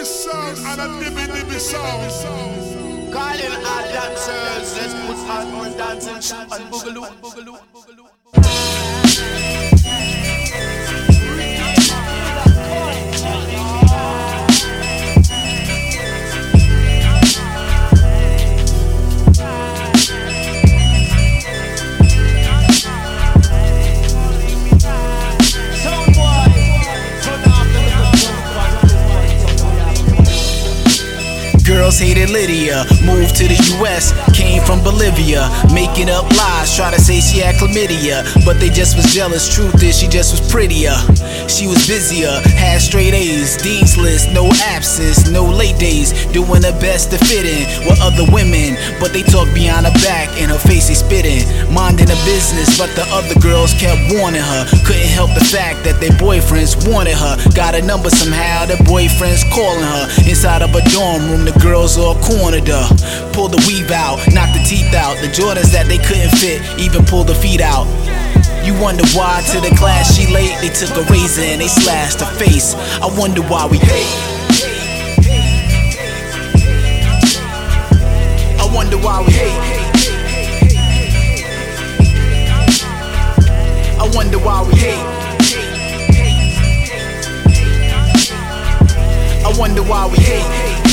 [0.00, 3.12] this sound and a dibby dibby sound.
[3.12, 7.60] Calling all dancers, let's put on dancing and boogaloo.
[32.00, 37.20] Hated Lydia, moved to the US, came from Bolivia, making up lies, try to say
[37.20, 39.52] she had chlamydia, but they just was jealous.
[39.52, 40.96] Truth is, she just was prettier.
[41.46, 46.76] She was busier, had straight A's, Dean's list, no absence, no late days, doing her
[46.80, 50.58] best to fit in with other women, but they talk behind her back, and her
[50.58, 54.64] face they spitting, minding her business, but the other girls kept warning her.
[54.88, 57.36] Couldn't help the fact that their boyfriends wanted her.
[57.52, 61.44] Got a number somehow, their boyfriends calling her inside of a dorm room.
[61.44, 62.86] The girls all cornered her.
[63.32, 65.16] Pulled the weave out, knocked the teeth out.
[65.18, 67.86] The Jordans that they couldn't fit, even pulled the feet out.
[68.64, 72.20] You wonder why to the class she late, they took a razor and they slashed
[72.20, 72.74] her face.
[73.00, 74.06] I wonder why we hate.
[78.60, 79.80] I wonder why we hate.
[83.98, 85.20] I wonder why we hate.
[89.42, 90.89] I wonder why we hate.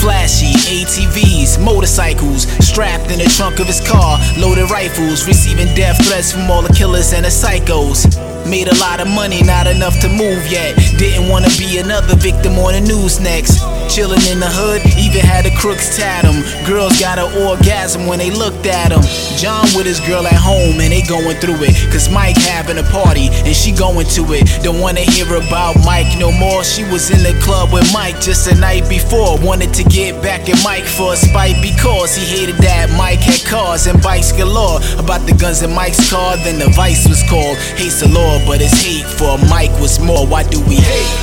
[0.00, 6.32] Flashy ATVs, motorcycles, strapped in the trunk of his car, loaded rifles, receiving death threats
[6.32, 8.06] from all the killers and the psychos.
[8.48, 10.74] Made a lot of money, not enough to move yet.
[10.98, 13.60] Didn't wanna be another victim on the news next.
[13.86, 16.42] Chillin' in the hood, even had the crooks tat him.
[16.66, 19.02] Girls got an orgasm when they looked at him.
[19.36, 21.74] John with his girl at home and they going through it.
[21.92, 24.46] Cause Mike having a party and she going to it.
[24.62, 26.64] Don't wanna hear about Mike no more.
[26.64, 29.38] She was in the club with Mike just the night before.
[29.50, 33.44] Wanted to get back at Mike for a spite because he hated that Mike had
[33.44, 34.78] cars and bikes galore.
[34.96, 37.56] About the guns in Mike's car, then the vice was called.
[37.74, 40.24] Hate's the law, but his hate for Mike was more.
[40.24, 41.18] Why do we hate?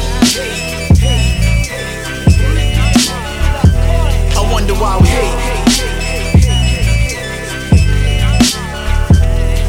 [4.36, 5.40] I wonder why we hate.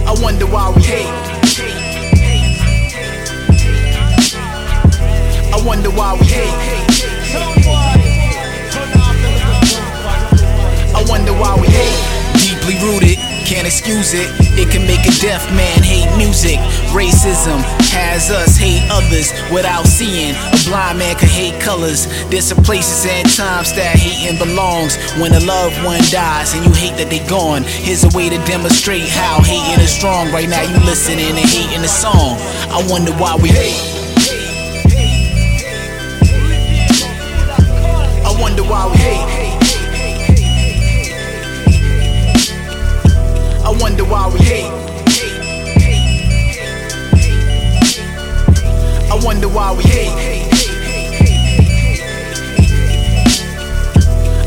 [0.04, 1.14] I wonder why we hate.
[5.54, 6.97] I wonder why we hate.
[11.08, 11.98] Wonder why we hate.
[12.36, 13.16] Deeply rooted,
[13.48, 14.28] can't excuse it.
[14.60, 16.60] It can make a deaf man hate music.
[16.92, 17.58] Racism
[17.90, 20.36] has us hate others without seeing.
[20.36, 22.06] A blind man can hate colors.
[22.28, 25.00] There's some places and times that hating belongs.
[25.18, 28.38] When a loved one dies and you hate that they gone, here's a way to
[28.44, 30.30] demonstrate how hating is strong.
[30.30, 32.36] Right now, you listening and hating the song.
[32.68, 33.64] I wonder why we hate.
[33.72, 33.97] I wonder why we hate.
[43.68, 44.64] I wonder why we hate.
[49.12, 50.08] I wonder why we hate.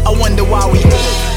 [0.07, 1.30] I wonder why we hate.